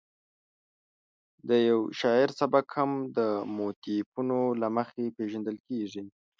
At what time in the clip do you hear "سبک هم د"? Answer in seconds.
2.39-3.19